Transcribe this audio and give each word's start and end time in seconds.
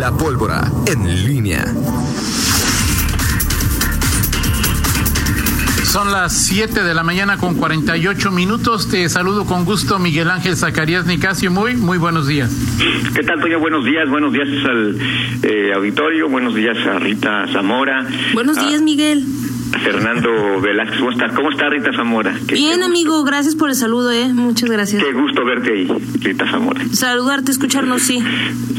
La 0.00 0.16
pólvora 0.16 0.62
en 0.86 1.26
línea. 1.26 1.62
Son 5.84 6.10
las 6.10 6.32
7 6.32 6.82
de 6.82 6.94
la 6.94 7.02
mañana 7.02 7.36
con 7.36 7.54
48 7.54 8.30
minutos. 8.30 8.88
Te 8.88 9.06
saludo 9.10 9.44
con 9.44 9.66
gusto, 9.66 9.98
Miguel 9.98 10.30
Ángel 10.30 10.56
Zacarías 10.56 11.04
Nicasio. 11.04 11.50
Muy, 11.50 11.76
muy 11.76 11.98
buenos 11.98 12.26
días. 12.26 12.50
¿Qué 13.14 13.22
tal, 13.22 13.40
Toño? 13.40 13.60
Buenos 13.60 13.84
días. 13.84 14.08
Buenos 14.08 14.32
días 14.32 14.48
al 14.64 14.98
eh, 15.42 15.74
auditorio. 15.74 16.30
Buenos 16.30 16.54
días 16.54 16.78
a 16.86 16.98
Rita 16.98 17.46
Zamora. 17.52 18.08
Buenos 18.32 18.58
días, 18.58 18.80
Miguel. 18.80 19.26
Fernando 19.78 20.60
Velázquez. 20.60 20.98
¿Cómo 20.98 21.10
está? 21.10 21.28
¿Cómo 21.28 21.50
está 21.50 21.68
Rita 21.68 21.90
Zamora? 21.94 22.34
Bien, 22.52 22.82
amigo. 22.82 23.22
Gracias 23.24 23.54
por 23.54 23.68
el 23.70 23.74
saludo, 23.76 24.10
¿eh? 24.12 24.28
Muchas 24.32 24.70
gracias. 24.70 25.02
Qué 25.02 25.12
gusto 25.12 25.44
verte 25.44 25.72
ahí, 25.72 25.88
Rita 26.20 26.50
Zamora. 26.50 26.84
Saludarte, 26.92 27.52
escucharnos, 27.52 28.02
sí. 28.02 28.18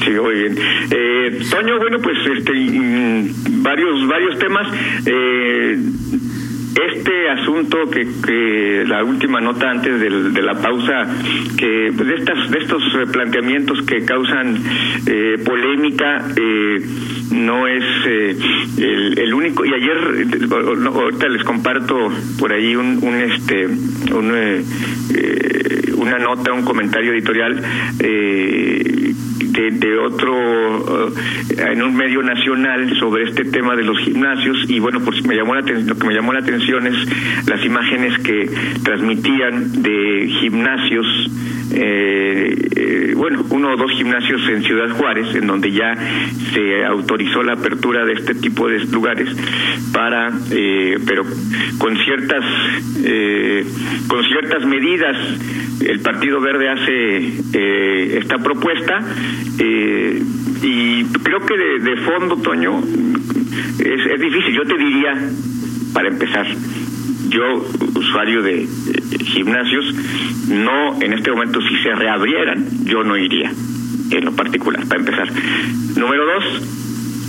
Sí, 0.03 0.11
muy 0.11 0.33
bien. 0.35 0.57
Eh, 0.89 1.41
Toño, 1.49 1.77
bueno, 1.79 1.97
pues 2.01 2.17
este, 2.37 2.53
mm, 2.53 3.63
varios, 3.63 4.07
varios 4.07 4.39
temas. 4.39 4.67
Eh, 5.05 5.77
este 6.75 7.29
asunto 7.29 7.89
que, 7.89 8.07
que 8.25 8.83
la 8.87 9.03
última 9.03 9.41
nota 9.41 9.69
antes 9.69 9.99
del, 9.99 10.33
de 10.33 10.41
la 10.41 10.53
pausa 10.53 11.07
que 11.57 11.91
de 11.91 12.15
estas 12.15 12.49
de 12.49 12.59
estos 12.59 12.83
eh, 12.95 13.07
planteamientos 13.11 13.81
que 13.83 14.05
causan 14.05 14.57
eh, 15.05 15.37
polémica 15.43 16.25
eh, 16.35 16.81
no 17.31 17.67
es 17.67 17.83
eh, 18.05 18.35
el, 19.17 19.33
único. 19.33 19.65
Y 19.65 19.73
ayer 19.73 19.97
ahorita 20.85 21.27
les 21.29 21.43
comparto 21.43 22.11
por 22.39 22.51
ahí 22.51 22.75
un, 22.75 22.99
un 23.01 23.15
este 23.15 23.67
un, 23.67 24.31
eh, 24.35 24.63
una 25.95 26.17
nota 26.17 26.51
un 26.53 26.63
comentario 26.63 27.13
editorial 27.13 27.61
eh, 27.99 29.10
de, 29.51 29.97
otro 29.97 30.33
uh, 30.33 31.13
en 31.57 31.81
un 31.81 31.95
medio 31.95 32.23
nacional 32.23 32.93
sobre 32.99 33.23
este 33.23 33.45
tema 33.45 33.75
de 33.75 33.83
los 33.83 33.97
gimnasios. 33.99 34.69
Y 34.69 34.79
bueno 34.79 34.99
pues 35.01 35.23
me 35.25 35.35
llamó 35.35 35.55
la 35.55 35.61
lo 35.61 35.95
que 35.95 36.07
me 36.07 36.13
llamó 36.13 36.33
la 36.33 36.39
atención 36.39 36.87
es 36.87 37.47
las 37.47 37.63
imágenes 37.65 38.17
que 38.19 38.49
transmitían 38.83 39.81
de 39.81 40.27
gimnasios 40.39 41.05
eh, 41.73 42.67
eh, 42.75 43.13
bueno 43.15 43.45
uno 43.49 43.73
o 43.73 43.77
dos 43.77 43.91
gimnasios 43.91 44.41
en 44.49 44.61
Ciudad 44.63 44.89
Juárez 44.89 45.33
en 45.35 45.47
donde 45.47 45.71
ya 45.71 45.95
se 46.53 46.83
autorizó 46.83 47.43
la 47.43 47.53
apertura 47.53 48.03
de 48.03 48.13
este 48.13 48.35
tipo 48.35 48.67
de 48.67 48.79
lugares 48.85 49.29
para 49.93 50.31
eh, 50.51 50.97
pero 51.07 51.23
con 51.77 51.95
ciertas 51.97 52.43
con 54.07 54.23
ciertas 54.25 54.65
medidas. 54.65 55.17
El 55.81 55.99
Partido 56.01 56.39
Verde 56.39 56.69
hace 56.69 58.17
esta 58.17 58.37
propuesta 58.37 58.99
eh, 59.59 60.21
y 60.61 61.03
creo 61.05 61.39
que 61.45 61.57
de, 61.57 61.97
fondo, 61.97 62.37
Toño, 62.37 62.79
es, 62.79 64.05
es, 64.05 64.19
difícil. 64.19 64.55
Yo 64.55 64.63
te 64.63 64.77
diría, 64.77 65.13
para 65.93 66.07
empezar, 66.07 66.47
yo, 67.29 67.65
usuario 67.95 68.41
de 68.41 68.63
eh, 68.63 68.67
gimnasios, 69.25 69.95
no 70.49 71.01
en 71.01 71.13
este 71.13 71.31
momento, 71.31 71.59
si 71.61 71.77
se 71.83 71.93
reabrieran, 71.95 72.65
yo 72.85 73.03
no 73.03 73.17
iría, 73.17 73.51
en 74.11 74.25
lo 74.25 74.35
particular, 74.35 74.85
para 74.87 74.99
empezar. 74.99 75.29
Número 75.97 76.25
dos, 76.25 76.71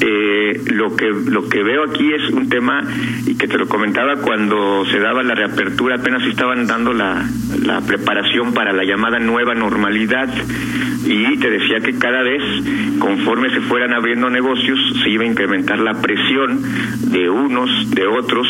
eh, 0.00 0.60
lo 0.72 0.96
que 0.96 1.10
lo 1.10 1.48
que 1.48 1.62
veo 1.62 1.84
aquí 1.84 2.12
es 2.12 2.30
un 2.30 2.48
tema 2.48 2.82
y 3.24 3.36
que 3.36 3.46
te 3.46 3.56
lo 3.56 3.68
comentaba 3.68 4.16
cuando 4.16 4.84
se 4.86 4.98
daba 4.98 5.22
la 5.22 5.34
reapertura 5.34 5.96
apenas 5.96 6.26
estaban 6.26 6.66
dando 6.66 6.92
la, 6.92 7.24
la 7.64 7.80
preparación 7.82 8.52
para 8.52 8.72
la 8.72 8.82
llamada 8.84 9.20
nueva 9.20 9.54
normalidad 9.54 10.28
y 11.04 11.36
te 11.38 11.50
decía 11.50 11.80
que 11.80 11.98
cada 11.98 12.22
vez 12.22 12.42
conforme 12.98 13.50
se 13.50 13.60
fueran 13.62 13.92
abriendo 13.92 14.30
negocios 14.30 14.78
se 15.02 15.10
iba 15.10 15.24
a 15.24 15.26
incrementar 15.26 15.78
la 15.78 16.00
presión 16.00 16.62
de 17.10 17.28
unos 17.28 17.90
de 17.90 18.06
otros 18.06 18.46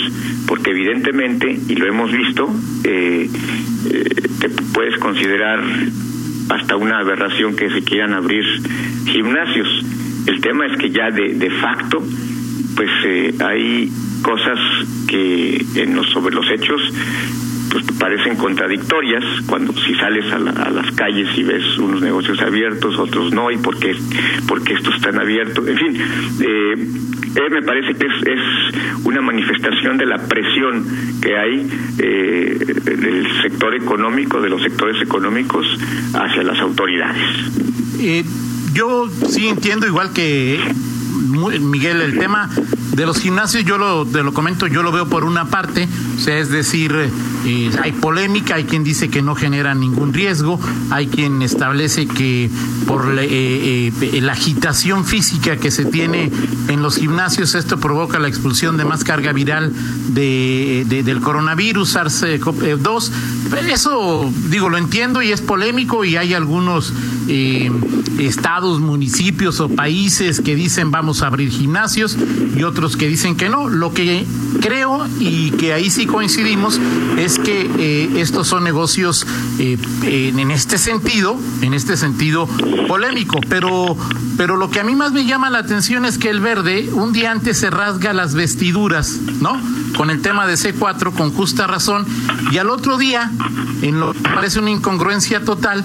porque 0.46 0.70
evidentemente 0.70 1.58
y 1.68 1.74
lo 1.76 1.86
hemos 1.86 2.12
visto 2.12 2.48
eh, 2.84 3.28
eh, 3.90 4.04
te 4.40 4.48
puedes 4.74 4.98
considerar 4.98 5.60
hasta 6.50 6.76
una 6.76 6.98
aberración 6.98 7.56
que 7.56 7.70
se 7.70 7.82
quieran 7.82 8.14
abrir 8.14 8.44
gimnasios. 9.06 9.68
El 10.26 10.40
tema 10.40 10.66
es 10.66 10.78
que 10.78 10.90
ya 10.90 11.10
de, 11.10 11.34
de 11.34 11.50
facto, 11.50 12.02
pues 12.76 12.90
eh, 13.04 13.34
hay 13.44 13.90
cosas 14.22 14.58
que 15.08 15.64
en 15.76 15.96
los, 15.96 16.08
sobre 16.10 16.34
los 16.34 16.48
hechos 16.50 16.80
pues 17.72 17.84
parecen 17.98 18.36
contradictorias 18.36 19.24
cuando 19.46 19.72
si 19.72 19.94
sales 19.94 20.30
a, 20.30 20.38
la, 20.38 20.50
a, 20.50 20.70
las 20.70 20.92
calles 20.92 21.26
y 21.36 21.42
ves 21.42 21.78
unos 21.78 22.02
negocios 22.02 22.40
abiertos, 22.42 22.98
otros 22.98 23.32
no, 23.32 23.50
y 23.50 23.56
por 23.56 23.78
qué, 23.78 23.96
porque 24.46 24.74
estos 24.74 24.94
están 24.96 25.18
abiertos, 25.18 25.66
en 25.66 25.78
fin, 25.78 25.96
eh, 26.40 26.74
eh, 27.34 27.50
me 27.50 27.62
parece 27.62 27.94
que 27.94 28.06
es, 28.06 28.26
es, 28.26 29.06
una 29.06 29.22
manifestación 29.22 29.96
de 29.96 30.06
la 30.06 30.18
presión 30.18 30.84
que 31.22 31.36
hay 31.36 31.66
eh, 31.98 32.58
del 32.84 33.26
sector 33.42 33.74
económico, 33.74 34.40
de 34.40 34.50
los 34.50 34.62
sectores 34.62 35.00
económicos 35.00 35.66
hacia 36.12 36.42
las 36.42 36.58
autoridades. 36.60 37.22
Eh, 38.00 38.24
yo 38.74 39.08
sí 39.28 39.48
entiendo 39.48 39.86
igual 39.86 40.12
que 40.12 40.60
Miguel 41.60 42.00
el 42.00 42.18
tema 42.18 42.48
de 42.94 43.06
los 43.06 43.18
gimnasios 43.18 43.64
yo 43.64 43.78
lo 43.78 44.04
te 44.04 44.22
lo 44.22 44.34
comento 44.34 44.66
yo 44.66 44.82
lo 44.82 44.92
veo 44.92 45.06
por 45.06 45.24
una 45.24 45.46
parte 45.46 45.88
o 46.16 46.20
sea 46.20 46.38
es 46.38 46.50
decir 46.50 46.94
eh, 47.46 47.70
hay 47.82 47.92
polémica 47.92 48.56
hay 48.56 48.64
quien 48.64 48.84
dice 48.84 49.08
que 49.08 49.22
no 49.22 49.34
genera 49.34 49.74
ningún 49.74 50.12
riesgo 50.12 50.60
hay 50.90 51.06
quien 51.06 51.40
establece 51.40 52.06
que 52.06 52.50
por 52.86 53.06
la, 53.06 53.22
eh, 53.22 53.92
eh, 54.00 54.20
la 54.20 54.32
agitación 54.32 55.04
física 55.04 55.56
que 55.56 55.70
se 55.70 55.86
tiene 55.86 56.30
en 56.68 56.82
los 56.82 56.96
gimnasios 56.96 57.54
esto 57.54 57.78
provoca 57.78 58.18
la 58.18 58.28
expulsión 58.28 58.76
de 58.76 58.84
más 58.84 59.04
carga 59.04 59.32
viral 59.32 59.72
de, 60.08 60.84
de 60.86 61.02
del 61.02 61.20
coronavirus 61.20 61.96
SARS-CoV-2 61.96 63.10
eso 63.72 64.30
digo 64.50 64.68
lo 64.68 64.76
entiendo 64.76 65.22
y 65.22 65.32
es 65.32 65.40
polémico 65.40 66.04
y 66.04 66.16
hay 66.16 66.34
algunos 66.34 66.92
estados 68.18 68.80
municipios 68.80 69.60
o 69.60 69.68
países 69.68 70.40
que 70.40 70.54
dicen 70.54 70.90
vamos 70.90 71.22
a 71.22 71.26
abrir 71.26 71.50
gimnasios 71.50 72.16
y 72.56 72.62
otros 72.62 72.96
que 72.96 73.08
dicen 73.08 73.36
que 73.36 73.48
no. 73.48 73.68
Lo 73.68 73.92
que 73.92 74.24
creo 74.60 75.06
y 75.18 75.50
que 75.52 75.72
ahí 75.72 75.90
sí 75.90 76.06
coincidimos 76.06 76.80
es 77.18 77.38
que 77.38 77.70
eh, 77.78 78.20
estos 78.20 78.48
son 78.48 78.64
negocios 78.64 79.26
eh, 79.58 79.78
en, 80.04 80.50
este 80.50 80.78
sentido, 80.78 81.36
en 81.60 81.74
este 81.74 81.96
sentido 81.96 82.46
polémico. 82.88 83.40
Pero, 83.48 83.96
pero 84.36 84.56
lo 84.56 84.70
que 84.70 84.80
a 84.80 84.84
mí 84.84 84.94
más 84.94 85.12
me 85.12 85.24
llama 85.24 85.50
la 85.50 85.58
atención 85.58 86.04
es 86.04 86.18
que 86.18 86.30
el 86.30 86.40
verde 86.40 86.88
un 86.92 87.12
día 87.12 87.30
antes 87.30 87.58
se 87.58 87.70
rasga 87.70 88.12
las 88.12 88.34
vestiduras, 88.34 89.18
¿no? 89.40 89.60
Con 89.96 90.10
el 90.10 90.22
tema 90.22 90.46
de 90.46 90.54
C4 90.54 91.12
con 91.12 91.32
justa 91.32 91.66
razón 91.66 92.06
y 92.50 92.58
al 92.58 92.70
otro 92.70 92.98
día, 92.98 93.30
en 93.82 94.00
lo 94.00 94.12
que 94.12 94.20
parece 94.20 94.58
una 94.58 94.70
incongruencia 94.70 95.44
total, 95.44 95.84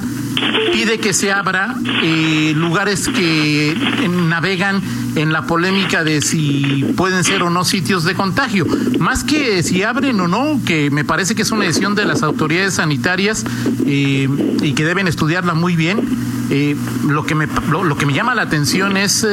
pide 0.72 1.00
que 1.00 1.14
se 1.14 1.32
abra 1.32 1.76
eh, 2.04 2.54
lugares 2.56 3.08
que 3.08 3.76
navegan 4.10 4.82
en 5.16 5.34
la 5.34 5.48
polémica 5.48 6.04
de 6.04 6.22
si 6.22 6.86
pueden 6.96 7.24
ser 7.24 7.44
o 7.44 7.50
no 7.50 7.66
sitios 7.66 8.04
de 8.04 8.14
contagio. 8.14 8.66
Más 9.00 9.24
que 9.24 9.64
si 9.64 9.84
abren 9.84 10.20
o 10.20 10.28
no, 10.28 10.62
que 10.66 10.92
me 10.92 11.04
parece 11.04 11.36
que 11.36 11.42
es 11.42 11.52
una 11.52 11.66
decisión 11.66 11.96
de 11.96 12.06
las 12.06 12.24
autoridades 12.24 12.76
sanitarias 12.76 13.46
eh, 13.86 14.28
y 14.62 14.74
que 14.74 14.86
deben 14.86 15.08
estudiarla 15.08 15.54
muy 15.54 15.76
bien. 15.76 16.28
Eh, 16.50 16.78
lo 17.06 17.26
que 17.26 17.36
me 17.36 17.48
lo, 17.70 17.98
que 17.98 18.06
me 18.06 18.14
llama 18.14 18.34
la 18.34 18.44
atención 18.44 18.96
es 18.96 19.28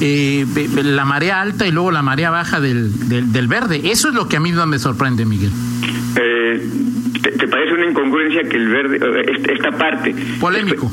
eh, 0.00 0.46
la 0.82 1.06
marea 1.06 1.40
alta 1.40 1.66
y 1.66 1.70
luego 1.70 1.90
la 1.90 2.02
marea 2.02 2.30
baja 2.30 2.60
del, 2.60 3.08
del, 3.08 3.32
del, 3.32 3.48
verde. 3.48 3.90
Eso 3.90 4.08
es 4.08 4.14
lo 4.14 4.28
que 4.28 4.36
a 4.36 4.40
mí 4.40 4.52
me 4.52 4.78
sorprende, 4.78 5.24
Miguel. 5.24 5.52
¿Te, 7.22 7.32
¿te, 7.32 7.48
parece 7.48 7.74
una 7.74 7.86
incongruencia 7.86 8.42
que 8.48 8.56
el 8.56 8.68
verde, 8.68 8.98
esta 9.52 9.70
parte... 9.72 10.14
Polémico. 10.40 10.90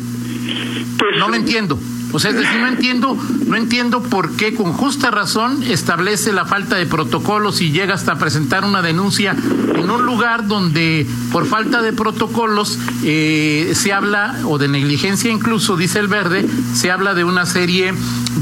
Pues, 0.98 1.18
no 1.20 1.30
lo 1.30 1.36
entiendo. 1.36 1.80
O 2.12 2.20
sea, 2.20 2.32
es 2.32 2.38
decir, 2.38 2.60
no 2.62 2.68
entiendo, 2.68 3.18
no 3.48 3.58
entiendo 3.58 4.02
por 4.02 4.38
qué 4.38 4.54
con 4.54 4.72
justa 4.72 5.12
razón 5.12 5.64
establece 5.64 6.32
la 6.32 6.46
falta 6.46 6.78
de 6.78 6.86
protocolos 6.86 7.62
y 7.62 7.72
llega 7.72 7.94
hasta 7.94 8.18
presentar 8.18 8.64
una 8.64 8.82
denuncia 8.82 9.36
en 9.76 9.90
un 9.90 10.06
lugar 10.06 10.48
donde 10.48 11.06
por 11.34 11.46
falta 11.46 11.82
de 11.82 11.92
protocolos 11.92 12.80
eh, 13.04 13.74
se 13.76 13.92
habla, 13.92 14.40
o 14.46 14.58
de 14.58 14.70
negligencia 14.70 15.30
incluso, 15.30 15.76
dice 15.76 16.00
el 16.00 16.08
verde, 16.08 16.46
se 16.74 16.90
habla 16.90 17.16
de 17.16 17.26
una 17.26 17.46
serie 17.46 17.94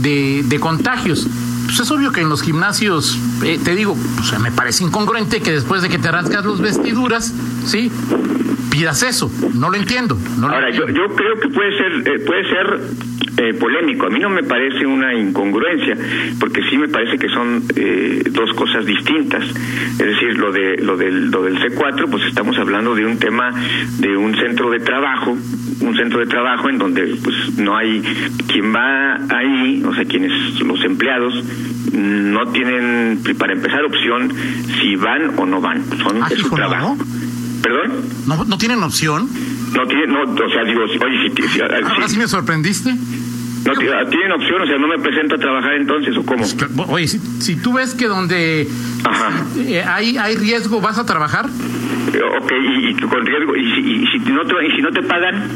de, 0.01 0.43
de 0.45 0.59
contagios. 0.59 1.27
Pues 1.75 1.87
es 1.87 1.91
obvio 1.91 2.11
que 2.11 2.21
en 2.21 2.29
los 2.29 2.43
gimnasios, 2.43 3.17
eh, 3.43 3.59
te 3.63 3.73
digo, 3.73 3.97
pues 4.15 4.39
me 4.39 4.51
parece 4.51 4.83
incongruente 4.83 5.41
que 5.41 5.53
después 5.53 5.81
de 5.81 5.89
que 5.89 5.97
te 5.97 6.11
rasgas 6.11 6.45
las 6.45 6.61
vestiduras, 6.61 7.33
¿sí? 7.65 7.91
pidas 8.69 9.01
eso. 9.01 9.31
No 9.55 9.71
lo 9.71 9.77
entiendo. 9.77 10.15
No 10.37 10.49
lo 10.49 10.53
Ahora, 10.53 10.69
entiendo. 10.69 10.93
Yo, 10.93 11.07
yo 11.07 11.15
creo 11.15 11.39
que 11.39 11.49
puede 11.49 11.75
ser, 11.75 12.07
eh, 12.07 12.19
puede 12.19 12.43
ser 12.47 12.79
eh, 13.37 13.53
polémico. 13.55 14.07
A 14.07 14.09
mí 14.09 14.19
no 14.19 14.29
me 14.29 14.43
parece 14.43 14.85
una 14.85 15.13
incongruencia, 15.13 15.95
porque 16.39 16.61
sí 16.69 16.77
me 16.77 16.87
parece 16.87 17.17
que 17.17 17.29
son 17.29 17.63
eh, 17.75 18.21
dos 18.31 18.53
cosas 18.53 18.85
distintas. 18.85 19.43
Es 19.43 19.97
decir, 20.05 20.37
lo 20.37 20.51
de 20.51 20.77
lo 20.77 20.97
del 20.97 21.31
lo 21.31 21.43
del 21.43 21.57
C4, 21.59 22.09
pues 22.09 22.23
estamos 22.25 22.57
hablando 22.57 22.95
de 22.95 23.05
un 23.05 23.17
tema 23.17 23.49
de 23.99 24.15
un 24.17 24.35
centro 24.35 24.69
de 24.69 24.79
trabajo, 24.79 25.31
un 25.81 25.95
centro 25.95 26.19
de 26.19 26.25
trabajo 26.27 26.69
en 26.69 26.77
donde 26.77 27.15
pues 27.23 27.57
no 27.57 27.75
hay 27.75 28.01
quien 28.47 28.73
va 28.73 29.15
ahí, 29.35 29.83
o 29.85 29.93
sea, 29.95 30.05
quienes 30.05 30.31
los 30.61 30.83
empleados 30.83 31.33
no 31.93 32.47
tienen 32.51 33.19
para 33.37 33.53
empezar 33.53 33.83
opción 33.83 34.31
si 34.79 34.95
van 34.95 35.37
o 35.37 35.45
no 35.45 35.61
van, 35.61 35.83
son 36.03 36.21
Ah, 36.23 36.27
es 36.29 36.39
su 36.39 36.47
hijo, 36.47 36.55
trabajo. 36.55 36.95
¿no? 36.97 37.05
¿Perdón? 37.61 37.91
¿No, 38.27 38.43
¿No 38.45 38.57
tienen 38.57 38.81
opción? 38.83 39.27
No 39.73 39.85
tiene, 39.87 40.07
no, 40.07 40.21
o 40.23 40.49
sea, 40.49 40.63
digo, 40.65 40.81
oye, 40.83 41.31
si, 41.35 41.47
si- 41.47 41.61
Ahora 41.61 42.07
si- 42.07 42.13
sí 42.15 42.19
me 42.19 42.27
sorprendiste. 42.27 42.91
No 43.65 43.73
ti- 43.73 43.85
tienen 44.09 44.31
opción, 44.31 44.61
o 44.61 44.65
sea, 44.67 44.77
no 44.77 44.87
me 44.87 44.99
presento 44.99 45.35
a 45.35 45.37
trabajar 45.37 45.73
entonces, 45.75 46.15
¿o 46.17 46.25
cómo? 46.25 46.43
Oye, 46.89 47.07
si, 47.07 47.19
si 47.19 47.55
tú 47.61 47.73
ves 47.73 47.93
que 47.95 48.07
donde 48.07 48.67
Ajá. 49.03 49.31
eh, 49.57 49.83
hay, 49.83 50.17
hay 50.17 50.35
riesgo, 50.35 50.81
¿vas 50.81 50.97
a 50.99 51.05
trabajar? 51.05 51.45
Eh, 52.13 52.19
Ok, 52.41 52.51
y, 52.51 52.89
y 52.89 52.93
con 52.95 53.25
riesgo, 53.25 53.55
y 53.55 53.63
si, 53.73 53.81
y 54.03 54.07
si 54.07 54.19
no 54.31 54.41
te, 54.45 54.53
y 54.67 54.71
si 54.75 54.81
no 54.81 54.91
te 54.91 55.01
pagan, 55.03 55.49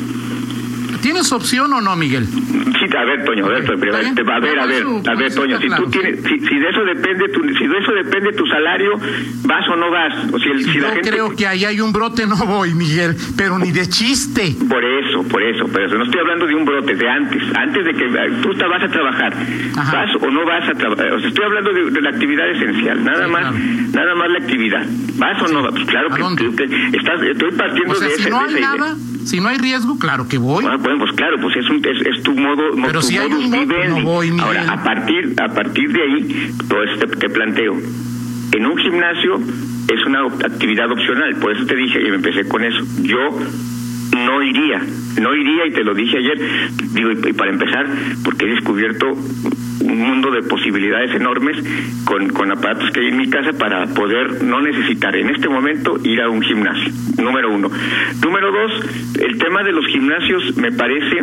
¿Tienes 1.02 1.32
opción 1.32 1.72
o 1.74 1.82
no, 1.82 1.96
Miguel? 1.96 2.26
sí, 2.28 2.86
a 2.98 3.06
ver, 3.06 3.26
Toño, 3.26 3.46
a 3.46 3.50
ver, 3.50 3.62
bien. 3.64 4.16
te- 4.16 4.22
a 4.22 4.40
ver, 4.40 4.60
a 4.60 4.66
ver, 4.66 4.84
a 5.08 5.16
ver, 5.16 5.34
Toño, 5.34 5.60
si 5.60 5.68
tú 5.70 5.90
tienes, 5.90 6.22
si, 6.24 6.40
si 6.40 6.56
de 6.60 6.70
eso 6.70 6.84
depende 6.84 7.30
tu, 7.30 7.42
si 7.56 7.68
de 7.68 7.78
eso 7.78 7.92
depende 7.94 8.34
tu 8.34 8.46
salario, 8.48 8.92
vas 9.44 9.68
o 9.70 9.76
no 9.76 9.90
vas, 9.92 10.14
o 10.34 10.40
si, 10.40 10.50
el, 10.50 10.64
si 10.66 10.74
Yo 10.74 10.82
la 10.82 10.90
gente, 10.94 11.10
creo 11.10 11.36
que 11.36 11.48
ahí 11.48 11.66
hay 11.66 11.80
un 11.82 11.92
brote, 11.92 12.26
no 12.28 12.36
voy, 12.38 12.74
Miguel, 12.74 13.16
pero 13.36 13.58
ni 13.60 13.72
de 13.72 13.88
chiste. 13.88 14.56
por 14.70 14.84
eso, 14.84 15.24
por 15.24 15.42
eso, 15.44 15.66
pero 15.72 15.86
eso, 15.88 15.96
no 15.98 16.04
estoy 16.04 16.20
hablando 16.20 16.46
de 16.48 16.56
un 16.56 16.66
brote, 16.66 16.96
de 16.96 17.10
antes, 17.10 17.42
antes 17.56 17.86
de 17.86 17.94
que 17.94 18.06
eh, 18.06 18.32
tú 18.42 18.54
te 18.54 18.66
vas 18.68 18.84
a 18.84 18.88
trabajar, 18.88 19.34
Ajá. 19.78 19.92
vas 20.06 20.16
o 20.22 20.30
no 20.32 20.46
vas 20.46 20.68
a 20.70 20.74
trabajar, 20.74 21.14
o 21.14 21.20
sea, 21.20 21.28
estoy 21.30 21.46
hablando 21.46 21.74
de, 21.74 21.92
de 21.92 22.02
la 22.02 22.10
actividad 22.10 22.50
esencial, 22.50 23.04
nada 23.04 23.26
Sí, 23.26 23.32
más, 23.32 23.42
claro. 23.42 23.58
nada 23.94 24.16
más 24.16 24.30
la 24.32 24.38
actividad, 24.40 24.86
vas 25.18 25.42
o 25.42 25.48
no 25.48 25.64
vas, 25.64 25.72
pues 25.74 25.86
claro 25.86 26.08
¿A 26.14 26.36
que, 26.36 26.56
que 26.56 26.64
estás, 26.98 27.22
estoy 27.24 27.52
partiendo 27.52 27.94
O 27.94 27.96
sea, 27.96 28.08
de 28.08 28.14
si 28.16 28.22
ese- 28.22 28.30
no 28.30 28.40
de 28.40 28.44
hay 28.46 28.50
esa 28.50 28.60
idea. 28.60 28.76
nada, 28.76 28.96
si 29.28 29.40
no 29.40 29.50
hay 29.50 29.58
riesgo, 29.58 30.00
claro 30.00 30.28
que 30.28 30.38
voy. 30.38 30.66
Ah, 30.66 30.78
bueno, 30.78 31.00
pues 31.00 31.12
claro, 31.16 31.38
pues 31.42 31.56
es, 31.58 31.70
un, 31.70 31.78
es, 31.78 32.18
es 32.18 32.24
tu 32.24 32.34
modo, 32.34 32.64
Pero 32.76 33.02
tu 33.02 33.08
si 33.08 33.18
hay 33.18 33.32
un 33.32 33.50
modo, 33.50 33.84
no 33.90 34.02
voy, 34.02 34.32
Miguel. 34.32 34.46
Ahora, 34.46 34.72
a 34.72 34.84
partir, 34.84 35.36
a 35.42 35.54
partir 35.54 35.92
de 35.92 36.02
ahí, 36.02 36.52
todo 36.68 36.84
esto 36.84 37.08
te, 37.08 37.16
te 37.18 37.30
planteo. 37.30 37.76
En 38.54 38.66
un 38.66 38.78
gimnasio 38.78 39.36
es 39.36 40.06
una 40.06 40.26
actividad 40.26 40.90
opcional, 40.92 41.36
por 41.36 41.52
eso 41.52 41.66
te 41.66 41.76
dije 41.76 42.02
y 42.02 42.10
me 42.10 42.16
empecé 42.16 42.48
con 42.48 42.64
eso. 42.64 42.80
Yo 43.02 43.20
no 44.16 44.42
iría, 44.42 44.82
no 45.22 45.36
iría 45.36 45.68
y 45.68 45.72
te 45.72 45.84
lo 45.84 45.94
dije 45.94 46.18
ayer, 46.18 46.72
digo, 46.94 47.12
y 47.12 47.34
para 47.34 47.52
empezar, 47.52 47.86
porque 48.24 48.46
he 48.46 48.50
descubierto 48.56 49.08
un 49.98 50.08
mundo 50.08 50.32
de 50.32 50.44
posibilidades 50.44 51.14
enormes 51.16 51.58
con, 52.06 52.30
con 52.30 52.52
aparatos 52.52 52.92
que 52.92 53.00
hay 53.02 53.08
en 53.08 53.18
mi 53.18 53.30
casa 53.30 53.52
para 53.58 53.86
poder 53.88 54.44
no 54.44 54.62
necesitar 54.62 55.16
en 55.16 55.30
este 55.30 55.50
momento 55.50 55.98
ir 56.04 56.22
a 56.22 56.30
un 56.30 56.42
gimnasio, 56.42 56.92
número 57.22 57.52
uno. 57.52 57.70
Número 58.24 58.52
dos, 58.52 58.72
el 59.22 59.38
tema 59.38 59.64
de 59.64 59.72
los 59.72 59.86
gimnasios 59.88 60.56
me 60.58 60.72
parece 60.72 61.18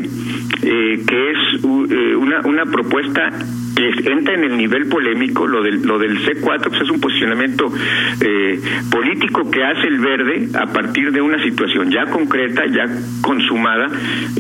eh, 0.63 1.03
que 1.07 1.31
es 1.31 1.65
u- 1.65 1.87
eh, 1.91 2.17
una, 2.17 2.41
una 2.45 2.65
propuesta 2.67 3.31
que 3.75 3.89
entra 4.11 4.35
en 4.35 4.45
el 4.45 4.57
nivel 4.57 4.89
polémico, 4.89 5.47
lo 5.47 5.63
del, 5.63 5.83
lo 5.83 5.99
del 5.99 6.19
C4 6.25 6.69
pues 6.69 6.81
es 6.83 6.91
un 6.91 7.01
posicionamiento 7.01 7.73
eh, 8.21 8.61
político 8.91 9.51
que 9.51 9.65
hace 9.65 9.89
el 9.89 9.99
verde 9.99 10.49
a 10.59 10.67
partir 10.73 11.11
de 11.13 11.21
una 11.21 11.43
situación 11.43 11.91
ya 11.91 12.05
concreta, 12.07 12.63
ya 12.67 12.85
consumada. 13.21 13.89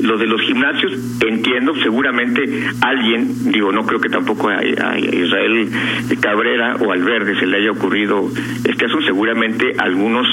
Lo 0.02 0.18
de 0.18 0.26
los 0.26 0.40
gimnasios, 0.42 0.92
entiendo, 1.26 1.74
seguramente 1.82 2.42
alguien, 2.80 3.50
digo, 3.52 3.72
no 3.72 3.84
creo 3.86 4.00
que 4.00 4.08
tampoco 4.08 4.48
a, 4.48 4.62
Israel 4.64 5.68
Cabrera 6.20 6.76
o 6.76 6.92
al 6.92 7.02
verde 7.02 7.38
se 7.38 7.46
le 7.46 7.58
haya 7.58 7.70
ocurrido 7.72 8.28
este 8.64 8.86
asunto, 8.86 9.06
seguramente 9.06 9.72
algunos, 9.78 10.26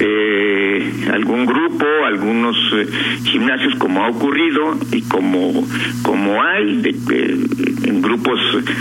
eh, 0.00 1.08
algún 1.12 1.44
grupo, 1.46 1.86
algunos 2.06 2.56
eh, 2.74 2.86
gimnasios 3.24 3.74
como 3.76 4.04
ha 4.04 4.08
ocurrido 4.08 4.76
y 4.92 5.02
como, 5.02 5.64
como 6.02 6.42
hay 6.42 6.80
de- 6.82 6.98
en 7.84 8.02
grupos 8.02 8.37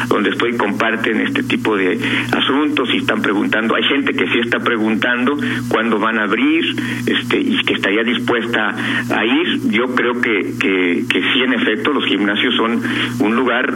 donde 0.07 0.29
estoy 0.31 0.55
comparten 0.57 1.21
este 1.21 1.43
tipo 1.43 1.75
de 1.75 1.99
asuntos 2.31 2.89
y 2.93 2.97
están 2.97 3.21
preguntando, 3.21 3.75
hay 3.75 3.83
gente 3.83 4.13
que 4.13 4.27
sí 4.27 4.39
está 4.39 4.59
preguntando 4.59 5.37
cuándo 5.69 5.99
van 5.99 6.19
a 6.19 6.23
abrir 6.23 6.75
este 7.05 7.39
y 7.39 7.57
que 7.63 7.73
estaría 7.73 8.03
dispuesta 8.03 8.75
a 9.15 9.25
ir, 9.25 9.71
yo 9.71 9.85
creo 9.95 10.21
que, 10.21 10.53
que, 10.59 11.05
que 11.09 11.21
sí 11.33 11.41
en 11.43 11.53
efecto 11.53 11.93
los 11.93 12.05
gimnasios 12.05 12.55
son 12.55 12.81
un 13.19 13.35
lugar 13.35 13.73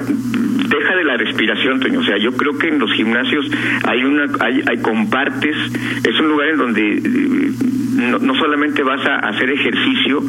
deja 0.72 0.96
de 0.96 1.04
la 1.04 1.18
respiración, 1.18 1.80
Toño. 1.80 2.00
O 2.00 2.04
sea, 2.04 2.18
yo 2.18 2.32
creo 2.34 2.58
que 2.58 2.70
en 2.70 2.80
los 2.80 2.92
gimnasios 2.94 3.46
hay 3.84 4.04
una, 4.04 4.26
hay, 4.40 4.62
hay 4.68 4.82
compartes, 4.82 5.56
es 6.04 6.20
un 6.20 6.30
lugar 6.30 6.50
en 6.50 6.58
donde 6.58 7.52
no, 7.92 8.20
no 8.20 8.36
solamente 8.36 8.84
vas 8.84 9.06
a 9.06 9.16
hacer 9.30 9.50
ejercicio, 9.50 10.22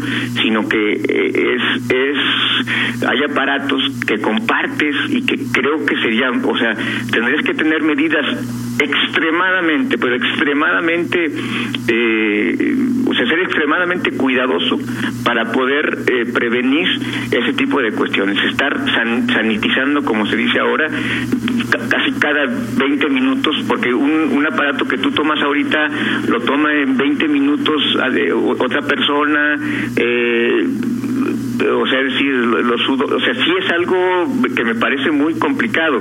sino 0.42 0.68
que 0.68 0.92
eh, 0.92 1.56
es, 1.56 1.90
es, 1.90 3.06
hay 3.06 3.22
aparatos 3.24 3.82
que 4.06 4.20
compartes 4.20 4.96
y 5.08 5.24
que 5.24 5.38
creo 5.52 5.84
que 5.86 5.96
serían, 5.96 6.44
o 6.44 6.56
sea, 6.56 6.74
tendrías 7.10 7.44
que 7.44 7.54
tener 7.54 7.82
medidas 7.82 8.26
extremadamente, 8.78 9.98
pero 9.98 10.16
extremadamente, 10.16 11.32
eh, 11.88 12.74
ser 13.26 13.38
extremadamente 13.40 14.10
cuidadoso 14.12 14.78
para 15.24 15.50
poder 15.52 15.98
eh, 16.06 16.26
prevenir 16.32 16.86
ese 17.30 17.52
tipo 17.54 17.80
de 17.80 17.92
cuestiones, 17.92 18.38
estar 18.44 18.76
san- 18.90 19.28
sanitizando, 19.28 20.02
como 20.04 20.26
se 20.26 20.36
dice 20.36 20.58
ahora, 20.58 20.88
ca- 21.70 21.88
casi 21.88 22.12
cada 22.12 22.46
20 22.46 23.08
minutos, 23.08 23.56
porque 23.68 23.92
un, 23.92 24.32
un 24.36 24.46
aparato 24.46 24.86
que 24.86 24.98
tú 24.98 25.10
tomas 25.12 25.40
ahorita 25.42 25.88
lo 26.28 26.40
toma 26.40 26.72
en 26.74 26.96
20 26.96 27.28
minutos 27.28 27.82
a 28.02 28.08
de- 28.10 28.32
o- 28.32 28.50
otra 28.50 28.82
persona, 28.82 29.56
eh, 29.96 30.66
o 31.70 31.86
sea, 31.86 32.00
es 32.00 32.12
decir, 32.12 32.32
lo, 32.32 32.78
sudo, 32.78 33.04
o 33.16 33.20
sea, 33.20 33.34
sí 33.34 33.50
es 33.58 33.70
algo 33.72 33.96
que 34.54 34.64
me 34.64 34.74
parece 34.74 35.10
muy 35.10 35.34
complicado 35.34 36.00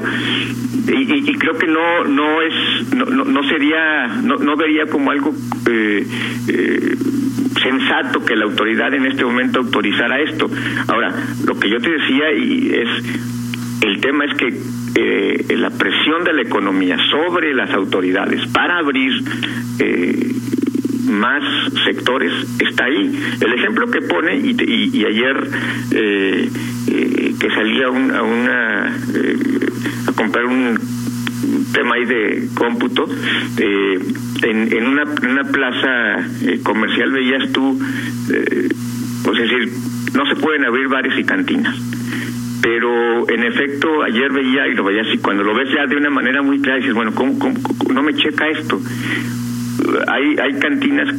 y, 0.87 0.91
y- 0.91 1.29
y 1.31 1.33
creo 1.35 1.57
que 1.57 1.67
no 1.67 2.03
no 2.05 2.41
es 2.41 2.93
no, 2.95 3.05
no, 3.05 3.23
no 3.25 3.43
sería 3.43 4.07
no, 4.23 4.35
no 4.37 4.55
vería 4.57 4.85
como 4.87 5.11
algo 5.11 5.33
eh, 5.69 6.05
eh, 6.47 6.95
sensato 7.61 8.25
que 8.25 8.35
la 8.35 8.45
autoridad 8.45 8.93
en 8.93 9.05
este 9.05 9.23
momento 9.23 9.59
autorizara 9.59 10.19
esto. 10.21 10.49
Ahora, 10.87 11.13
lo 11.45 11.59
que 11.59 11.69
yo 11.69 11.77
te 11.79 11.91
decía 11.91 12.33
y 12.33 12.69
es 12.73 12.89
el 13.83 14.01
tema 14.01 14.25
es 14.25 14.33
que 14.37 14.47
eh, 14.95 15.55
la 15.57 15.69
presión 15.69 16.23
de 16.23 16.33
la 16.33 16.41
economía 16.41 16.97
sobre 17.11 17.53
las 17.53 17.69
autoridades 17.71 18.45
para 18.51 18.79
abrir 18.79 19.11
eh, 19.79 20.31
más 21.09 21.43
sectores 21.85 22.31
está 22.59 22.85
ahí. 22.85 23.19
El 23.41 23.53
ejemplo 23.53 23.89
que 23.89 24.01
pone, 24.01 24.37
y, 24.37 24.51
y- 24.61 24.89
y 24.97 25.05
ayer 25.05 25.47
eh, 25.91 26.49
eh, 26.87 27.33
que 27.39 27.49
salía 27.49 27.89
un- 27.89 28.11
a, 28.11 28.21
una, 28.23 28.87
eh, 29.15 29.37
a 30.07 30.11
comprar 30.13 30.45
un 30.45 30.77
tema 31.73 31.95
ahí 31.95 32.05
de 32.05 32.47
cómputo, 32.53 33.05
eh, 33.57 33.99
en, 34.43 34.73
en, 34.73 34.87
una, 34.87 35.03
una 35.03 35.43
plaza 35.45 36.27
comercial 36.63 37.11
veías 37.11 37.51
tú, 37.51 37.79
pues 39.23 39.39
es 39.39 39.49
decir, 39.49 39.69
no 40.15 40.25
se 40.27 40.35
pueden 40.35 40.65
abrir 40.65 40.87
bares 40.87 41.17
y 41.17 41.23
cantinas. 41.23 41.75
Pero 42.61 43.27
en 43.29 43.43
efecto 43.43 44.03
ayer 44.03 44.31
veía 44.31 44.67
y 44.67 44.75
lo 44.75 44.83
veía 44.83 45.01
así 45.01 45.17
cuando 45.17 45.43
lo 45.43 45.55
ves 45.55 45.69
ya 45.73 45.87
de 45.87 45.95
una 45.95 46.11
manera 46.11 46.41
muy 46.43 46.61
clara 46.61 46.77
dices 46.77 46.93
bueno 46.93 47.11
cómo- 47.15 47.39
cómo- 47.39 47.55
no 47.91 48.03
me 48.03 48.13
checa 48.13 48.47
esto 48.49 48.79
hay 50.07 50.35
hay 50.37 50.53
cantinas 50.59 51.09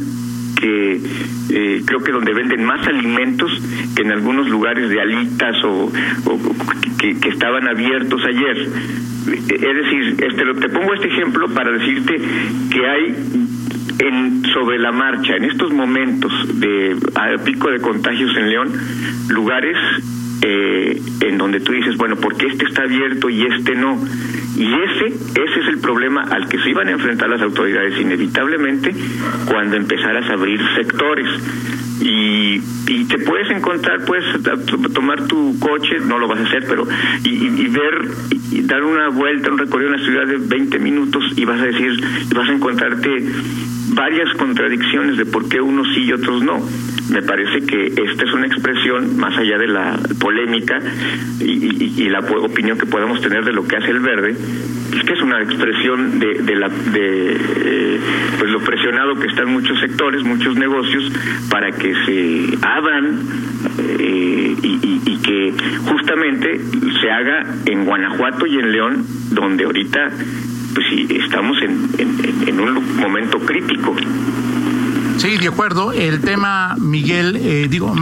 que 0.59 0.99
eh, 1.49 1.81
creo 1.85 1.99
que 2.03 2.11
donde 2.11 2.33
venden 2.33 2.63
más 2.63 2.85
alimentos 2.87 3.51
que 3.95 4.01
en 4.03 4.11
algunos 4.11 4.47
lugares 4.49 4.89
de 4.89 5.01
alitas 5.01 5.55
o, 5.65 5.91
o- 6.25 6.39
que, 6.99 7.29
estaban 7.29 7.67
abiertos 7.67 8.21
ayer 8.25 8.57
es 8.57 9.75
decir 9.75 10.15
este 10.25 10.43
te 10.61 10.69
pongo 10.69 10.93
este 10.93 11.07
ejemplo 11.07 11.49
para 11.53 11.71
decirte 11.71 12.15
que 12.71 12.87
hay 12.87 13.15
en 13.99 14.43
sobre 14.53 14.79
la 14.79 14.91
marcha 14.91 15.35
en 15.35 15.43
estos 15.45 15.71
momentos 15.73 16.31
de 16.59 16.95
pico 17.43 17.69
de 17.69 17.79
contagios 17.79 18.31
en 18.37 18.49
León 18.49 18.69
lugares 19.29 19.77
eh, 20.45 21.01
en 21.21 21.37
donde 21.37 21.61
tú 21.61 21.71
dices, 21.71 21.95
bueno, 21.95 22.17
¿por 22.17 22.35
qué 22.35 22.47
este 22.47 22.65
está 22.65 22.81
abierto 22.83 23.29
y 23.29 23.43
este 23.43 23.75
no? 23.75 23.97
Y 24.55 24.65
ese, 24.71 25.07
ese 25.07 25.59
es 25.61 25.67
el 25.69 25.79
problema 25.79 26.21
al 26.23 26.47
que 26.47 26.59
se 26.59 26.69
iban 26.69 26.87
a 26.87 26.91
enfrentar 26.91 27.29
las 27.29 27.41
autoridades 27.41 27.99
inevitablemente 27.99 28.93
cuando 29.47 29.75
empezaras 29.77 30.29
a 30.29 30.33
abrir 30.33 30.59
sectores. 30.75 31.27
Y, 32.01 32.61
y 32.87 33.05
te 33.05 33.17
puedes 33.19 33.49
encontrar, 33.51 34.03
puedes 34.05 34.25
tomar 34.93 35.25
tu 35.27 35.57
coche, 35.59 35.99
no 36.05 36.19
lo 36.19 36.27
vas 36.27 36.39
a 36.39 36.43
hacer, 36.43 36.65
pero 36.67 36.85
y, 37.23 37.29
y- 37.29 37.67
ver 37.67 38.09
y 38.51 38.61
dar 38.63 38.83
una 38.83 39.09
vuelta, 39.09 39.51
un 39.51 39.57
recorrido 39.57 39.93
en 39.93 39.99
la 40.01 40.05
ciudad 40.05 40.27
de 40.27 40.37
20 40.37 40.79
minutos 40.79 41.23
y 41.35 41.45
vas 41.45 41.59
a 41.61 41.65
decir, 41.65 41.91
vas 42.35 42.49
a 42.49 42.53
encontrarte 42.53 43.09
varias 43.93 44.29
contradicciones 44.37 45.17
de 45.17 45.25
por 45.25 45.47
qué 45.49 45.61
unos 45.61 45.87
sí 45.95 46.01
y 46.03 46.13
otros 46.13 46.43
no. 46.43 46.59
Me 47.09 47.21
parece 47.21 47.65
que 47.65 47.87
esta 47.87 48.23
es 48.23 48.33
una 48.33 48.47
expresión 48.47 49.17
más 49.17 49.37
allá 49.37 49.57
de 49.57 49.67
la 49.67 49.99
polémica 50.19 50.79
y, 51.39 52.09
la 52.09 52.19
opinión 52.19 52.77
que 52.77 52.85
podamos 52.85 53.21
tener 53.21 53.43
de 53.43 53.53
lo 53.53 53.67
que 53.67 53.75
hace 53.75 53.89
el 53.89 53.99
verde, 53.99 54.35
es 54.95 55.03
que 55.03 55.13
es 55.13 55.21
una 55.21 55.41
expresión 55.41 56.19
de, 56.19 56.55
la, 56.55 56.69
de 56.69 57.37
eh, 57.55 57.99
pues 58.37 58.51
lo 58.51 58.59
presionado 58.59 59.15
que 59.15 59.27
están 59.27 59.51
muchos 59.51 59.79
sectores, 59.79 60.23
muchos 60.23 60.55
negocios, 60.55 61.11
para 61.49 61.71
que 61.71 61.93
se 62.05 62.57
abran 62.61 63.19
eh, 63.99 64.55
y, 64.61 65.17
que 65.23 65.53
justamente 65.85 66.59
se 67.01 67.09
haga 67.09 67.55
en 67.65 67.85
Guanajuato 67.85 68.45
y 68.45 68.57
en 68.57 68.71
León, 68.73 69.05
donde 69.31 69.63
ahorita 69.63 70.11
pues 70.73 70.85
sí, 70.89 71.07
estamos 71.09 71.57
en 71.61 72.59
un 72.59 72.97
momento 72.97 73.39
crítico. 73.39 73.95
Sí, 75.23 75.37
de 75.37 75.47
acuerdo. 75.47 75.93
El 75.93 76.19
tema, 76.19 76.75
Miguel, 76.77 77.37
eh, 77.37 77.67
digo, 77.69 77.95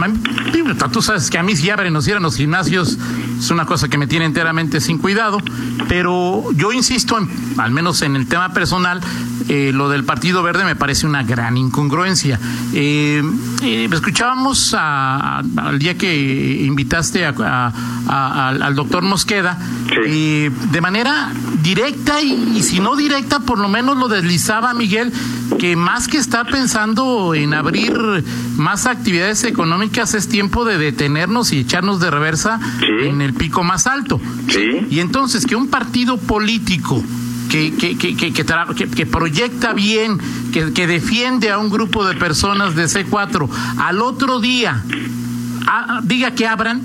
tú 0.92 1.02
sabes 1.02 1.30
que 1.30 1.38
a 1.38 1.44
mí 1.44 1.54
si 1.54 1.70
abren 1.70 1.94
o 1.94 2.02
cierran 2.02 2.24
los 2.24 2.34
gimnasios 2.34 2.98
es 3.38 3.48
una 3.52 3.64
cosa 3.64 3.86
que 3.86 3.96
me 3.96 4.08
tiene 4.08 4.24
enteramente 4.24 4.80
sin 4.80 4.98
cuidado, 4.98 5.38
pero 5.88 6.42
yo 6.56 6.72
insisto, 6.72 7.16
al 7.58 7.70
menos 7.70 8.02
en 8.02 8.16
el 8.16 8.26
tema 8.26 8.52
personal, 8.52 9.00
eh, 9.48 9.72
lo 9.72 9.88
del 9.88 10.04
Partido 10.04 10.42
Verde 10.42 10.64
me 10.64 10.76
parece 10.76 11.06
una 11.06 11.22
gran 11.22 11.56
incongruencia. 11.56 12.38
Eh, 12.72 13.22
escuchábamos 13.92 14.74
al 14.74 15.78
día 15.78 15.96
que 15.96 16.62
invitaste 16.64 17.24
al 17.26 18.74
doctor 18.74 19.02
Mosqueda, 19.02 19.58
de 19.88 20.80
manera 20.80 21.32
directa 21.62 22.20
y, 22.20 22.54
y 22.56 22.62
si 22.62 22.80
no 22.80 22.96
directa, 22.96 23.40
por 23.40 23.58
lo 23.58 23.68
menos 23.68 23.96
lo 23.96 24.08
deslizaba 24.08 24.74
Miguel, 24.74 25.12
que 25.58 25.76
más 25.76 26.08
que 26.08 26.18
estar 26.18 26.46
pensando 26.50 27.34
en 27.34 27.54
abrir 27.54 27.92
más 28.56 28.86
actividades 28.86 29.44
económicas, 29.44 30.14
es 30.14 30.28
tiempo 30.28 30.64
de 30.64 30.78
detenernos 30.78 31.52
y 31.52 31.58
echarnos 31.58 32.00
de 32.00 32.10
reversa 32.10 32.60
en 32.80 33.20
el 33.20 33.34
pico 33.34 33.62
más 33.62 33.86
alto. 33.86 34.20
Y 34.90 35.00
entonces 35.00 35.46
que 35.46 35.56
un 35.56 35.68
partido 35.68 36.16
político 36.16 37.02
que, 37.52 37.96
que, 37.98 38.16
que, 38.16 38.32
que, 38.32 39.06
proyecta 39.06 39.74
bien, 39.74 40.18
que, 40.52 40.86
defiende 40.86 41.50
a 41.50 41.58
un 41.58 41.68
grupo 41.68 42.06
de 42.06 42.14
personas 42.14 42.74
de 42.74 42.84
C4, 42.84 43.46
al 43.76 44.00
otro 44.00 44.40
día 44.40 44.82
diga 46.04 46.30
que 46.34 46.46
abran, 46.46 46.82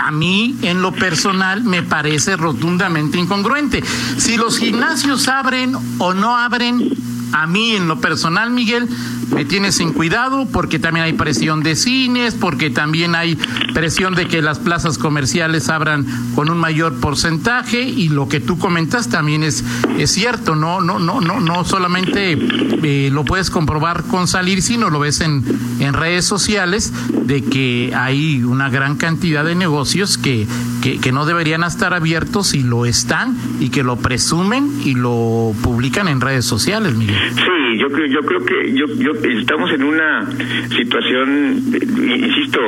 a 0.00 0.10
mí 0.10 0.56
en 0.62 0.82
lo 0.82 0.92
personal 0.92 1.62
me 1.62 1.82
parece 1.82 2.36
rotundamente 2.36 3.18
incongruente. 3.18 3.82
Si 4.16 4.36
los 4.36 4.58
gimnasios 4.58 5.28
abren 5.28 5.74
o 5.98 6.14
no 6.14 6.36
abren, 6.36 6.90
a 7.32 7.46
mí 7.46 7.76
en 7.76 7.86
lo 7.86 8.00
personal, 8.00 8.50
Miguel, 8.50 8.88
me 9.34 9.44
tiene 9.44 9.72
sin 9.72 9.92
cuidado 9.92 10.46
porque 10.52 10.78
también 10.78 11.04
hay 11.04 11.12
presión 11.12 11.62
de 11.62 11.76
cines, 11.76 12.34
porque 12.34 12.70
también 12.70 13.14
hay 13.14 13.36
presión 13.74 14.14
de 14.14 14.26
que 14.26 14.42
las 14.42 14.58
plazas 14.58 14.98
comerciales 14.98 15.68
abran 15.68 16.06
con 16.34 16.50
un 16.50 16.58
mayor 16.58 16.98
porcentaje 17.00 17.82
y 17.82 18.08
lo 18.08 18.28
que 18.28 18.40
tú 18.40 18.58
comentas 18.58 19.08
también 19.08 19.42
es 19.42 19.64
es 19.98 20.10
cierto, 20.10 20.54
no 20.54 20.80
no 20.80 20.98
no 20.98 21.20
no 21.20 21.40
no 21.40 21.64
solamente 21.64 22.36
eh, 22.82 23.10
lo 23.12 23.24
puedes 23.24 23.50
comprobar 23.50 24.04
con 24.04 24.28
salir, 24.28 24.62
sino 24.62 24.90
lo 24.90 25.00
ves 25.00 25.20
en 25.20 25.44
en 25.80 25.94
redes 25.94 26.24
sociales 26.24 26.92
de 27.24 27.44
que 27.44 27.92
hay 27.94 28.42
una 28.42 28.70
gran 28.70 28.96
cantidad 28.96 29.44
de 29.44 29.54
negocios 29.54 30.18
que 30.18 30.46
que, 30.82 30.98
que 30.98 31.12
no 31.12 31.26
deberían 31.26 31.64
estar 31.64 31.92
abiertos 31.94 32.54
y 32.54 32.62
lo 32.62 32.86
están 32.86 33.36
y 33.60 33.70
que 33.70 33.82
lo 33.82 33.96
presumen 33.96 34.80
y 34.84 34.94
lo 34.94 35.52
publican 35.62 36.08
en 36.08 36.20
redes 36.20 36.44
sociales, 36.44 36.94
Miguel. 36.94 37.16
Sí, 37.34 37.67
yo 37.76 37.88
creo, 37.88 38.06
yo 38.06 38.20
creo 38.20 38.44
que 38.44 38.72
yo, 38.72 38.86
yo 38.86 39.12
estamos 39.40 39.70
en 39.72 39.84
una 39.84 40.28
situación, 40.76 41.62
insisto, 41.74 42.60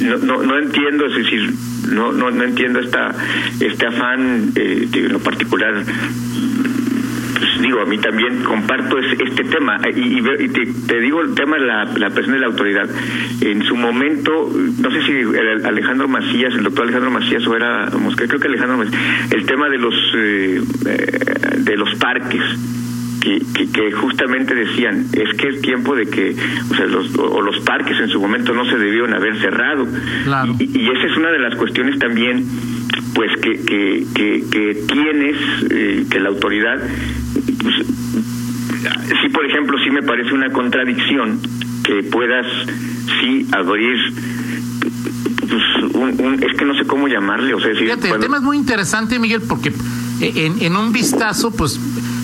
no, 0.00 0.16
no, 0.18 0.42
no 0.42 0.58
entiendo, 0.58 1.06
es 1.06 1.16
decir, 1.16 1.50
no, 1.90 2.12
no, 2.12 2.30
no 2.30 2.44
entiendo 2.44 2.80
esta, 2.80 3.14
este 3.60 3.86
afán 3.86 4.52
eh, 4.54 4.86
de 4.90 5.08
lo 5.08 5.18
particular 5.18 5.84
pues, 7.42 7.60
digo, 7.60 7.80
a 7.80 7.86
mí 7.86 7.98
también 7.98 8.44
comparto 8.44 8.98
este 8.98 9.42
tema. 9.44 9.80
Y, 9.96 10.22
te, 10.86 11.00
digo 11.00 11.22
el 11.22 11.34
tema 11.34 11.56
de 11.56 11.66
la, 11.66 11.84
la 11.86 12.10
presión 12.10 12.34
de 12.34 12.40
la 12.40 12.46
autoridad. 12.46 12.88
En 13.40 13.64
su 13.64 13.74
momento, 13.74 14.48
no 14.78 14.90
sé 14.92 15.02
si 15.02 15.12
Alejandro 15.66 16.06
Macías, 16.06 16.54
el 16.54 16.62
doctor 16.62 16.84
Alejandro 16.84 17.10
Macías 17.10 17.44
o 17.48 17.56
era 17.56 17.88
creo 18.14 18.38
que 18.38 18.46
Alejandro 18.46 18.78
Macías, 18.78 19.32
el 19.32 19.44
tema 19.44 19.68
de 19.68 19.78
los, 19.78 19.94
eh, 20.14 20.62
eh, 20.86 21.58
de 21.58 21.76
los 21.76 21.92
parques 21.96 22.42
que, 23.22 23.92
justamente 23.92 24.54
decían 24.54 25.06
es 25.12 25.34
que 25.36 25.48
es 25.48 25.62
tiempo 25.62 25.94
de 25.94 26.06
que 26.06 26.34
o 26.70 26.74
sea 26.74 26.86
los 26.86 27.16
o 27.16 27.40
los 27.40 27.60
parques 27.60 27.98
en 28.00 28.08
su 28.08 28.20
momento 28.20 28.52
no 28.52 28.64
se 28.64 28.76
debieron 28.76 29.14
haber 29.14 29.38
cerrado. 29.40 29.86
Y, 30.58 30.88
esa 30.90 31.06
es 31.06 31.16
una 31.16 31.30
de 31.30 31.38
las 31.38 31.54
cuestiones 31.56 31.98
también 31.98 32.44
pues 33.14 33.30
que 33.40 33.60
que, 33.60 34.04
que, 34.50 34.82
tienes 34.86 35.36
eh, 35.70 36.06
que 36.10 36.20
la 36.20 36.30
autoridad 36.30 36.80
pues, 37.62 37.74
sí 39.22 39.28
por 39.28 39.46
ejemplo 39.46 39.78
sí 39.84 39.90
me 39.90 40.02
parece 40.02 40.32
una 40.34 40.50
contradicción 40.50 41.40
que 41.84 42.02
puedas 42.02 42.46
sí 43.20 43.46
abrir 43.52 43.96
pues, 45.48 45.94
un, 45.94 46.42
es 46.42 46.56
que 46.56 46.64
no 46.64 46.74
sé 46.74 46.84
cómo 46.86 47.08
llamarle 47.08 47.54
o 47.54 47.60
sea 47.60 47.74
Fíjate, 47.74 48.10
el 48.10 48.20
tema 48.20 48.38
es 48.38 48.42
muy 48.42 48.56
interesante 48.56 49.18
Miguel 49.18 49.42
porque 49.48 49.72
en, 50.20 50.60
en 50.60 50.76
un 50.76 50.92
vistazo 50.92 51.50
pues 51.50 51.78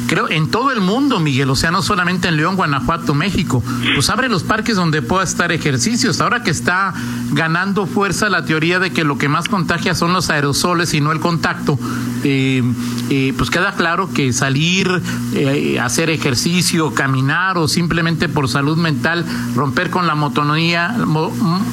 creo, 0.09 0.29
en 0.29 0.51
todo 0.51 0.73
el 0.73 0.81
mundo, 0.81 1.21
Miguel, 1.21 1.51
o 1.51 1.55
sea, 1.55 1.71
no 1.71 1.83
solamente 1.83 2.27
en 2.27 2.37
León, 2.37 2.57
Guanajuato, 2.57 3.15
México. 3.15 3.63
Pues 3.95 4.11
abre 4.11 4.29
los 4.29 4.43
parques 4.43 4.75
donde 4.75 5.03
pueda 5.03 5.23
estar 5.23 5.53
ejercicios. 5.53 6.21
Ahora 6.21 6.43
que 6.43 6.51
está 6.51 6.95
ganando 7.31 7.87
fuerza 7.87 8.29
la 8.29 8.45
teoría 8.45 8.81
de 8.81 8.91
que 8.91 9.05
lo 9.05 9.19
que 9.19 9.29
más 9.29 9.49
contagia 9.49 9.95
son 9.95 10.13
los 10.13 10.31
aerosoles 10.31 10.95
y 10.95 11.01
no 11.01 11.13
el 11.13 11.21
contacto, 11.21 11.79
eh, 12.25 12.63
eh, 13.11 13.35
pues 13.37 13.51
queda 13.51 13.73
claro 13.75 14.11
que 14.13 14.33
salir, 14.33 15.01
eh, 15.35 15.79
hacer 15.79 16.11
ejercicio, 16.11 16.93
caminar 16.95 17.59
o 17.59 17.69
simplemente 17.69 18.29
por 18.29 18.49
salud 18.49 18.77
mental, 18.77 19.25
romper 19.55 19.91
con 19.91 20.07
la 20.07 20.15
monotonía, 20.15 20.97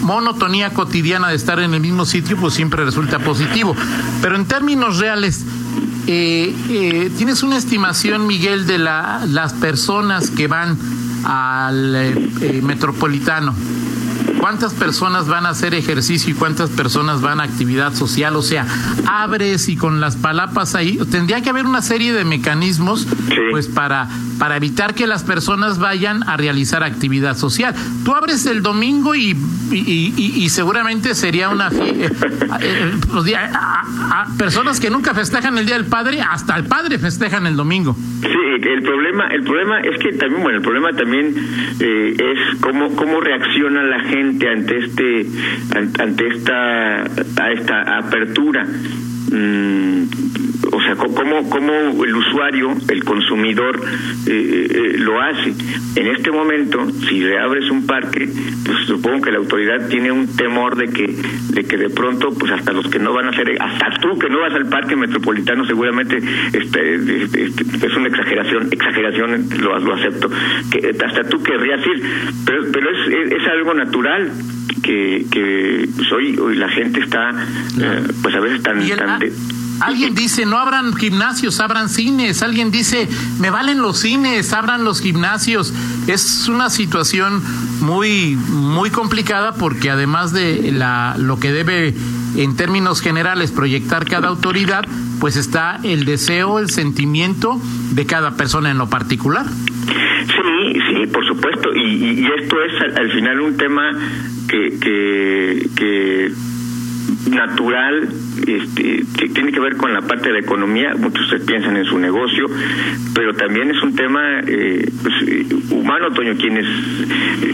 monotonía 0.02 0.74
cotidiana 0.74 1.30
de 1.30 1.36
estar 1.36 1.60
en 1.60 1.74
el 1.74 1.80
mismo 1.80 2.06
sitio, 2.06 2.38
pues 2.38 2.54
siempre 2.54 2.84
resulta 2.84 3.20
positivo. 3.20 3.76
Pero 4.22 4.36
en 4.36 4.46
términos 4.46 5.00
reales, 5.00 5.46
eh, 6.08 6.56
eh, 6.70 7.12
¿Tienes 7.18 7.42
una 7.44 7.58
estimación, 7.58 8.28
Miguel, 8.28 8.68
de 8.68 8.78
la, 8.78 9.26
las 9.28 9.54
personas 9.54 10.30
que 10.30 10.48
van 10.48 10.78
al 11.24 11.96
eh, 11.96 12.62
metropolitano? 12.64 13.56
¿Cuántas 14.40 14.74
personas 14.74 15.28
van 15.28 15.48
a 15.48 15.50
hacer 15.50 15.74
ejercicio 15.74 16.32
y 16.32 16.36
cuántas 16.36 16.70
personas 16.70 17.22
van 17.22 17.40
a 17.40 17.44
actividad 17.44 17.96
social? 17.96 18.36
O 18.36 18.44
sea, 18.44 18.68
abres 19.08 19.68
y 19.70 19.76
con 19.76 20.00
las 20.00 20.16
palapas 20.16 20.76
ahí, 20.76 21.00
tendría 21.10 21.42
que 21.42 21.50
haber 21.50 21.66
una 21.66 21.82
serie 21.82 22.14
de 22.14 22.26
mecanismos 22.26 23.08
pues 23.50 23.68
para, 23.68 24.08
para 24.40 24.58
evitar 24.58 24.94
que 24.94 25.08
las 25.08 25.24
personas 25.24 25.80
vayan 25.80 26.28
a 26.28 26.38
realizar 26.38 26.84
actividad 26.84 27.38
social. 27.38 27.74
Tú 28.04 28.14
abres 28.14 28.46
el 28.46 28.62
domingo 28.62 29.16
y, 29.16 29.36
y, 29.72 30.50
seguramente 30.50 31.16
sería 31.16 31.50
una... 31.50 31.70
Eh, 31.70 32.10
eh, 32.62 32.92
personas 34.38 34.80
que 34.80 34.90
nunca 34.90 35.14
festejan 35.14 35.58
el 35.58 35.66
Día 35.66 35.76
del 35.76 35.86
Padre, 35.86 36.22
hasta 36.22 36.56
el 36.56 36.66
Padre 36.66 37.00
festejan 37.00 37.48
el 37.48 37.56
domingo. 37.56 37.96
Sí, 38.22 38.28
el 38.62 38.82
problema, 38.84 39.28
el 39.28 39.44
problema 39.44 39.82
es 39.82 40.00
que 40.00 40.14
también, 40.14 40.44
bueno, 40.44 40.58
el 40.58 40.64
problema 40.64 40.92
también 40.94 41.36
eh, 41.80 42.16
es 42.18 42.60
cómo, 42.60 42.96
cómo 42.96 43.20
reacciona 43.20 43.84
la 43.84 44.00
gente 44.02 44.50
ante 44.50 44.78
este 44.78 45.28
ante 45.76 46.28
esta 46.28 47.04
a 47.04 47.52
esta 47.52 47.98
apertura 47.98 48.66
mm, 49.32 50.04
o 50.72 50.82
sea, 50.82 50.96
cómo, 50.96 51.50
cómo 51.50 52.04
el 52.04 52.16
usuario, 52.16 52.76
el 52.90 53.04
consumidor 53.04 53.82
eh, 54.28 54.68
eh, 54.70 54.94
lo 54.98 55.22
hace. 55.22 55.54
En 55.96 56.08
este 56.08 56.32
momento, 56.32 56.86
si 57.08 57.24
reabres 57.24 57.70
un 57.70 57.86
parque, 57.86 58.28
pues 58.66 58.78
supongo 58.88 59.22
que 59.22 59.32
la 59.32 59.38
autoridad 59.38 59.88
tiene 59.90 60.12
un 60.12 60.36
temor 60.36 60.76
de 60.76 60.88
que 60.88 61.16
de 61.56 61.64
que 61.64 61.78
de 61.78 61.90
pronto, 61.90 62.34
pues 62.38 62.52
hasta 62.52 62.74
los 62.74 62.88
que 62.90 63.00
no 63.00 63.14
van 63.14 63.28
a 63.28 63.30
hacer, 63.30 63.50
hasta 63.62 63.90
tú 64.02 64.20
que 64.20 64.30
no 64.30 64.42
vas 64.42 64.54
al 64.54 64.68
parque 64.68 64.96
metropolitano, 64.96 65.66
seguramente 65.66 66.18
este, 66.18 66.96
este, 67.24 67.46
este 67.46 67.88
es 67.88 67.96
una 67.96 68.10
exageración, 68.10 68.68
exageración 68.72 69.48
lo, 69.62 69.80
lo 69.80 69.94
acepto, 69.94 70.30
que 70.72 70.96
hasta 71.04 71.24
tú 71.24 71.42
querrías 71.42 71.80
ir, 71.86 72.04
pero, 72.46 72.64
pero 72.72 72.90
es, 72.90 73.32
es, 73.32 73.48
algo 73.48 73.74
natural 73.74 74.32
que, 74.84 75.26
que 75.32 75.88
pues, 75.96 76.12
hoy, 76.12 76.36
la 76.56 76.68
gente 76.70 77.00
está, 77.00 77.30
eh, 77.30 78.04
pues 78.22 78.36
a 78.36 78.40
veces 78.40 78.62
tan... 78.62 78.80
tan 78.90 79.20
Alguien 79.82 80.16
dice, 80.16 80.46
no 80.46 80.58
abran 80.58 80.94
gimnasios, 80.96 81.60
abran 81.60 81.90
cines. 81.90 82.42
Alguien 82.44 82.72
dice, 82.72 83.08
me 83.40 83.50
valen 83.50 83.82
los 83.82 84.00
cines, 84.00 84.54
abran 84.54 84.84
los 84.84 85.02
gimnasios. 85.02 85.74
Es 86.08 86.48
una 86.48 86.70
situación 86.70 87.42
muy, 87.82 88.36
muy 88.36 88.90
complicada 88.90 89.56
porque 89.56 89.90
además 89.90 90.32
de 90.32 90.72
la, 90.72 91.16
lo 91.18 91.40
que 91.40 91.52
debe 91.52 91.94
en 92.38 92.56
términos 92.56 93.02
generales 93.02 93.52
proyectar 93.52 94.06
cada 94.06 94.30
autoridad, 94.30 94.86
pues 95.20 95.36
está 95.36 95.80
el 95.84 96.06
deseo, 96.06 96.60
el 96.60 96.70
sentimiento 96.70 97.60
de 97.92 98.06
cada 98.06 98.36
persona 98.36 98.72
en 98.72 98.78
lo 98.78 98.90
particular. 98.90 99.46
Sí, 99.46 100.80
sí, 100.90 101.08
por 101.08 101.26
supuesto. 101.26 101.74
Y, 101.76 102.28
esto 102.40 102.56
es 102.64 102.98
al, 102.98 103.12
final 103.12 103.42
un 103.42 103.58
tema 103.58 103.92
que, 104.48 104.78
que, 104.80 105.70
que 105.76 106.32
natural 107.30 108.08
este, 108.48 109.04
que 109.18 109.30
tiene 109.30 109.52
que 109.52 109.60
ver 109.60 109.78
con 109.78 109.94
la 109.94 110.02
parte 110.02 110.28
de 110.28 110.34
la 110.34 110.40
economía, 110.40 110.94
muchos 110.98 111.28
se 111.30 111.40
piensan 111.40 111.78
en 111.78 111.86
su 111.86 111.98
negocio, 111.98 112.46
pero 113.14 113.34
también 113.34 113.72
es 113.72 113.82
un 113.82 113.96
tema 113.96 114.40
eh, 114.46 114.90
pues, 115.02 115.14
eh, 115.28 115.46
humano, 115.72 116.12
Toño, 116.12 116.36
quienes 116.38 116.66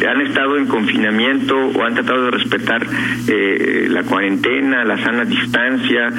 han 0.08 0.22
estado 0.22 0.58
en 0.58 0.68
confinamiento 0.68 1.56
o 1.56 1.84
han 1.84 1.94
tratado 1.94 2.26
de 2.26 2.32
respetar 2.32 2.86
eh, 3.28 3.88
la 3.90 4.04
cuarentena, 4.04 4.84
la 4.84 4.98
sana 4.98 5.24
distancia, 5.24 6.10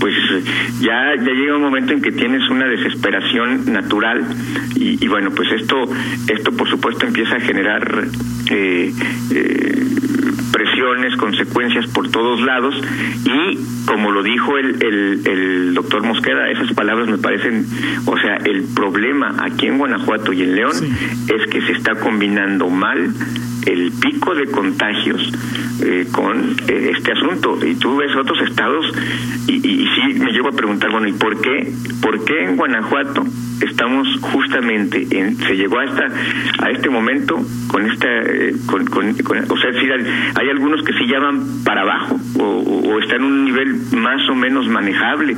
pues 0.00 0.14
ya, 0.80 1.14
llega 1.16 1.56
un 1.56 1.62
momento 1.62 1.92
en 1.92 2.00
que 2.00 2.12
tienes 2.12 2.48
una 2.50 2.66
desesperación 2.66 3.72
natural. 3.72 4.24
Y, 4.76 5.04
y 5.04 5.08
bueno, 5.08 5.30
pues 5.30 5.50
esto, 5.52 5.76
esto 6.28 6.52
por 6.52 6.68
supuesto 6.68 7.06
empieza 7.06 7.36
a 7.36 7.40
generar 7.40 8.04
eh, 8.50 8.92
consecuencias 11.16 11.86
por 11.88 12.10
todos 12.10 12.40
lados 12.40 12.74
y 13.24 13.58
como 13.86 14.10
lo 14.10 14.22
dijo 14.22 14.58
el, 14.58 14.82
el, 14.82 15.26
el, 15.26 15.74
doctor 15.74 16.02
Mosqueda, 16.02 16.50
esas 16.50 16.72
palabras 16.74 17.08
me 17.08 17.18
parecen, 17.18 17.66
o 18.06 18.16
sea, 18.18 18.36
el 18.36 18.64
problema 18.74 19.36
aquí 19.42 19.66
en 19.66 19.78
Guanajuato 19.78 20.32
y 20.32 20.42
en 20.42 20.56
León 20.56 20.72
es 21.28 21.50
que 21.50 21.60
se 21.62 21.72
está 21.72 21.94
combinando 21.96 22.68
mal 22.68 23.12
el 23.66 23.92
pico 23.92 24.34
de 24.34 24.46
contagios 24.46 25.32
eh, 25.82 26.06
con 26.12 26.56
eh, 26.68 26.92
este 26.96 27.12
asunto. 27.12 27.58
Y 27.64 27.74
tú 27.74 27.96
ves 27.96 28.14
otros 28.16 28.40
estados 28.48 28.86
y, 29.46 29.56
y, 29.56 29.88
sí 29.94 30.18
me 30.18 30.32
llevo 30.32 30.48
a 30.48 30.52
preguntar, 30.52 30.90
bueno, 30.90 31.08
¿y 31.08 31.12
por 31.12 31.40
qué? 31.40 31.72
¿Por 32.00 32.24
qué 32.24 32.44
en 32.44 32.56
Guanajuato 32.56 33.24
estamos 33.60 34.08
justamente 34.20 35.06
en, 35.10 35.36
se 35.36 35.54
llegó 35.54 35.78
a 35.78 35.84
esta 35.84 36.06
a 36.60 36.70
este 36.70 36.88
momento 36.88 37.38
con 37.68 37.90
esta 37.90 38.08
eh, 38.08 38.54
con, 38.66 38.86
con, 38.86 39.08
o 39.10 39.56
sea 39.58 39.72
si 39.72 39.90
hay, 39.90 40.48
algunos 40.70 40.86
que 40.86 40.92
sí 40.92 41.06
llaman 41.06 41.64
para 41.64 41.82
abajo 41.82 42.20
o, 42.38 42.42
o, 42.42 43.00
está 43.00 43.16
en 43.16 43.24
un 43.24 43.44
nivel 43.44 43.76
más 43.92 44.28
o 44.28 44.34
menos 44.34 44.68
manejable 44.68 45.36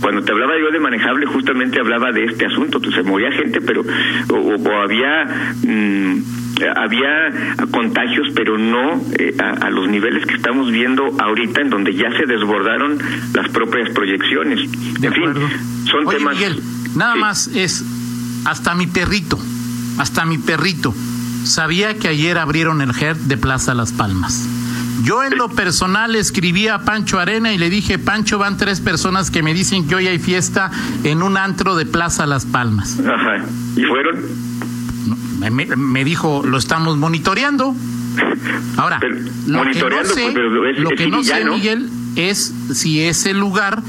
cuando 0.00 0.22
te 0.22 0.32
hablaba 0.32 0.54
yo 0.58 0.70
de 0.70 0.80
manejable 0.80 1.26
justamente 1.26 1.78
hablaba 1.80 2.12
de 2.12 2.24
este 2.24 2.46
asunto 2.46 2.80
se 2.90 3.02
moría 3.02 3.30
gente 3.32 3.60
pero 3.60 3.82
o, 4.30 4.70
había 4.82 5.26
mm, 5.62 6.44
había 6.76 7.56
contagios, 7.72 8.28
pero 8.34 8.56
no 8.56 9.02
eh, 9.18 9.36
a, 9.38 9.70
los 9.70 9.88
niveles 9.88 10.24
que 10.24 10.34
estamos 10.34 10.70
viendo 10.70 11.04
ahorita, 11.20 11.60
en 11.62 11.70
donde 11.70 11.94
ya 11.94 12.10
se 12.16 12.26
desbordaron 12.26 12.96
las 13.34 13.48
propias 13.48 13.90
proyecciones. 13.90 14.60
en 15.02 15.12
fin, 15.12 15.34
son 15.90 16.06
temas. 16.08 16.36
Nada 16.94 17.16
más 17.16 17.48
es, 17.48 17.84
hasta 18.44 18.76
mi 18.76 18.86
perrito, 18.86 19.36
hasta 19.98 20.24
mi 20.24 20.38
perrito, 20.38 20.94
sabía 21.44 21.98
que 21.98 22.08
ayer 22.08 22.38
abrieron 22.38 22.80
el 22.80 22.90
HERT 22.90 23.18
de 23.18 23.36
Plaza 23.36 23.74
Las 23.74 23.92
Palmas. 23.92 24.48
Yo 25.02 25.24
en 25.24 25.36
lo 25.36 25.48
personal 25.48 26.14
escribí 26.14 26.68
a 26.68 26.80
Pancho 26.80 27.18
Arena 27.18 27.52
y 27.52 27.58
le 27.58 27.68
dije, 27.68 27.98
Pancho, 27.98 28.38
van 28.38 28.56
tres 28.56 28.80
personas 28.80 29.30
que 29.30 29.42
me 29.42 29.52
dicen 29.52 29.86
que 29.86 29.94
hoy 29.94 30.06
hay 30.06 30.18
fiesta 30.18 30.70
en 31.02 31.22
un 31.22 31.36
antro 31.36 31.76
de 31.76 31.86
Plaza 31.86 32.26
Las 32.26 32.46
Palmas. 32.46 32.98
Ajá. 33.00 33.44
¿Y 33.76 33.82
fueron? 33.84 34.20
Me, 35.76 36.04
dijo, 36.04 36.42
lo 36.44 36.56
estamos 36.56 36.96
monitoreando. 36.96 37.74
Ahora, 38.76 39.00
lo 39.46 39.62
que 39.64 39.80
no 39.80 40.04
sé, 40.04 40.30
pues, 40.32 40.78
lo 40.78 40.90
que 40.90 41.08
no 41.08 41.22
sé 41.22 41.44
Miguel, 41.44 41.90
es 42.16 42.54
si 42.72 43.02
ese 43.02 43.34
lugar 43.34 43.82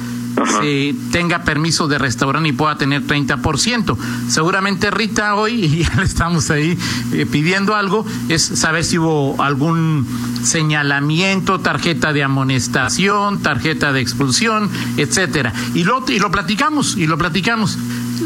se 0.61 0.95
tenga 1.11 1.43
permiso 1.43 1.87
de 1.87 1.97
restaurante 1.97 2.49
y 2.49 2.53
pueda 2.53 2.77
tener 2.77 3.03
30%. 3.03 3.97
Seguramente 4.27 4.91
Rita 4.91 5.35
hoy, 5.35 5.65
y 5.65 5.83
ya 5.83 5.95
le 5.95 6.03
estamos 6.03 6.49
ahí 6.51 6.77
eh, 7.13 7.25
pidiendo 7.25 7.75
algo, 7.75 8.05
es 8.29 8.43
saber 8.43 8.83
si 8.83 8.97
hubo 8.97 9.41
algún 9.41 10.07
señalamiento, 10.43 11.59
tarjeta 11.59 12.13
de 12.13 12.23
amonestación, 12.23 13.41
tarjeta 13.41 13.93
de 13.93 14.01
expulsión, 14.01 14.69
etcétera. 14.97 15.53
Y 15.73 15.83
lo, 15.83 16.03
y 16.07 16.19
lo 16.19 16.31
platicamos, 16.31 16.97
y 16.97 17.07
lo 17.07 17.17
platicamos 17.17 17.77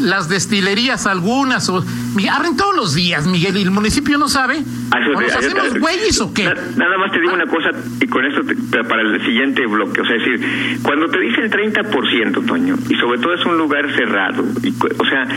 las 0.02 0.30
destilerías 0.30 1.06
algunas 1.08 1.70
o 1.70 1.84
abren 2.30 2.56
todos 2.58 2.76
los 2.76 2.94
días, 2.96 3.28
Miguel, 3.28 3.58
y 3.58 3.62
el 3.62 3.72
municipio 3.72 4.18
no 4.18 4.28
sabe. 4.28 4.64
Ah, 4.92 4.98
¿O 5.16 5.22
nos 5.22 5.36
hacemos 5.36 5.80
güeyes 5.80 6.20
o 6.22 6.34
qué? 6.34 6.44
Nada 6.44 6.98
más 6.98 7.12
te 7.12 7.20
digo 7.20 7.34
una 7.34 7.46
cosa 7.46 7.70
y 8.00 8.08
con 8.08 8.26
esto 8.26 8.42
para 8.88 9.02
el 9.02 9.24
siguiente 9.26 9.66
bloque, 9.68 10.02
o 10.02 10.06
sea, 10.06 10.16
es 10.16 10.24
decir, 10.24 10.80
cuando 10.82 11.08
te 11.08 11.20
dicen 11.20 11.50
30%, 11.50 12.46
Toño, 12.46 12.76
y 12.90 12.96
sobre 12.96 13.20
todo 13.20 13.34
es 13.34 13.46
un 13.46 13.58
lugar 13.58 13.86
cerrado, 13.96 14.44
y, 14.64 14.70
o 14.70 15.06
sea, 15.06 15.28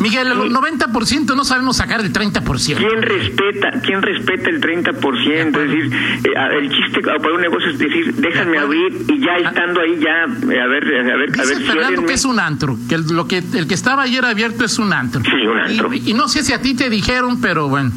Miguel, 0.00 0.28
el 0.28 0.52
90% 0.52 1.36
no 1.36 1.44
sabemos 1.44 1.76
sacar 1.76 2.00
el 2.00 2.12
30%. 2.12 2.76
¿Quién 2.76 3.02
respeta, 3.02 3.70
quién 3.84 4.02
respeta 4.02 4.50
el 4.50 4.60
30%? 4.60 5.46
Es 5.46 5.52
decir, 5.52 5.92
eh, 6.24 6.58
el 6.58 6.70
chiste 6.70 7.00
para 7.02 7.34
un 7.34 7.40
negocio 7.40 7.70
es 7.70 7.78
decir, 7.78 8.14
déjame 8.14 8.58
abrir 8.58 9.04
y 9.08 9.20
ya 9.20 9.32
ah. 9.32 9.48
estando 9.48 9.80
ahí 9.80 9.98
ya 9.98 10.52
eh, 10.52 10.60
a 10.60 10.66
ver 10.66 10.84
a 10.84 11.16
ver 11.16 11.40
a 11.40 11.44
ver 11.44 11.62
Fernando 11.62 12.06
que 12.06 12.14
es 12.14 12.24
un 12.24 12.38
antro, 12.38 12.76
que 12.88 12.94
el, 12.96 13.06
lo 13.08 13.26
que 13.26 13.38
el 13.38 13.66
que 13.66 13.74
estaba 13.74 14.02
ayer 14.02 14.24
abierto 14.24 14.64
es 14.64 14.78
un 14.78 14.92
antro. 14.92 15.22
Sí, 15.22 15.46
un 15.46 15.58
antro. 15.58 15.92
Y, 15.92 16.12
no 16.14 16.21
sé 16.28 16.42
si 16.42 16.52
a 16.52 16.60
ti 16.60 16.74
te 16.74 16.90
dijeron, 16.90 17.40
pero 17.40 17.68
bueno. 17.68 17.90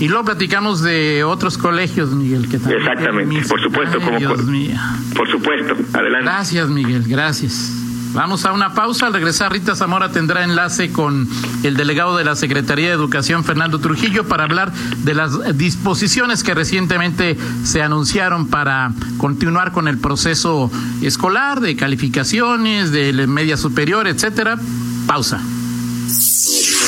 Y 0.00 0.08
luego 0.08 0.24
platicamos 0.24 0.80
de 0.82 1.24
otros 1.24 1.58
colegios, 1.58 2.10
Miguel, 2.10 2.48
que 2.48 2.58
también. 2.58 2.80
Exactamente, 2.80 3.48
por 3.48 3.60
supuesto. 3.60 4.00
como 4.00 4.18
Dios 4.18 4.44
mío. 4.44 4.74
Por 5.14 5.30
supuesto, 5.30 5.74
adelante. 5.92 6.24
Gracias, 6.24 6.68
Miguel, 6.70 7.04
gracias. 7.06 7.80
Vamos 8.12 8.44
a 8.44 8.52
una 8.52 8.74
pausa. 8.74 9.06
Al 9.06 9.12
regresar, 9.12 9.52
Rita 9.52 9.76
Zamora 9.76 10.10
tendrá 10.10 10.42
enlace 10.42 10.90
con 10.90 11.28
el 11.62 11.76
delegado 11.76 12.16
de 12.16 12.24
la 12.24 12.34
Secretaría 12.34 12.88
de 12.88 12.94
Educación, 12.94 13.44
Fernando 13.44 13.78
Trujillo, 13.78 14.26
para 14.26 14.44
hablar 14.44 14.72
de 14.72 15.14
las 15.14 15.56
disposiciones 15.56 16.42
que 16.42 16.54
recientemente 16.54 17.36
se 17.62 17.82
anunciaron 17.82 18.48
para 18.48 18.92
continuar 19.18 19.70
con 19.72 19.86
el 19.86 19.98
proceso 19.98 20.70
escolar, 21.02 21.60
de 21.60 21.76
calificaciones, 21.76 22.90
de 22.90 23.12
media 23.26 23.56
superior, 23.56 24.08
etcétera. 24.08 24.58
Pausa. 25.06 25.40